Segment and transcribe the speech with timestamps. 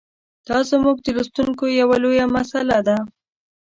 [0.47, 2.97] دا زموږ د لوستونکو یوه لویه مساله ده.